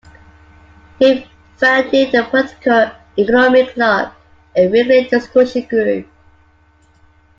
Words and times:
He 0.97 1.27
founded 1.57 2.11
the 2.11 2.25
Political 2.31 2.89
Economy 3.17 3.67
Club, 3.67 4.11
a 4.55 4.67
weekly 4.67 5.03
discussion 5.03 5.61
group. 5.67 6.07